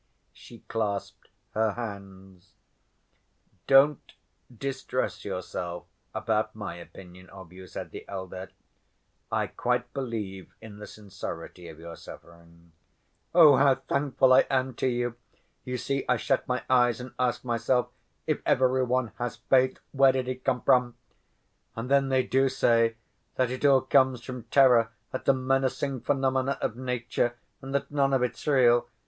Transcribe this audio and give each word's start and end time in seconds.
She 0.33 0.61
clasped 0.61 1.27
her 1.51 1.73
hands. 1.73 2.53
"Don't 3.67 4.13
distress 4.51 5.23
yourself 5.23 5.85
about 6.15 6.55
my 6.55 6.77
opinion 6.77 7.29
of 7.29 7.53
you," 7.53 7.67
said 7.67 7.91
the 7.91 8.09
elder. 8.09 8.49
"I 9.31 9.45
quite 9.45 9.93
believe 9.93 10.55
in 10.59 10.79
the 10.79 10.87
sincerity 10.87 11.69
of 11.69 11.77
your 11.77 11.95
suffering." 11.95 12.71
"Oh, 13.35 13.57
how 13.57 13.75
thankful 13.75 14.33
I 14.33 14.47
am 14.49 14.73
to 14.77 14.87
you! 14.87 15.17
You 15.65 15.77
see, 15.77 16.03
I 16.09 16.17
shut 16.17 16.47
my 16.47 16.63
eyes 16.67 16.99
and 16.99 17.13
ask 17.19 17.45
myself 17.45 17.89
if 18.25 18.41
every 18.43 18.83
one 18.83 19.11
has 19.19 19.35
faith, 19.35 19.77
where 19.91 20.13
did 20.13 20.27
it 20.27 20.43
come 20.43 20.63
from? 20.63 20.95
And 21.75 21.91
then 21.91 22.09
they 22.09 22.23
do 22.23 22.49
say 22.49 22.95
that 23.35 23.51
it 23.51 23.63
all 23.63 23.81
comes 23.81 24.23
from 24.23 24.45
terror 24.45 24.89
at 25.13 25.25
the 25.25 25.33
menacing 25.35 26.01
phenomena 26.01 26.57
of 26.59 26.75
nature, 26.75 27.37
and 27.61 27.75
that 27.75 27.91
none 27.91 28.13
of 28.15 28.23
it's 28.23 28.47
real. 28.47 28.87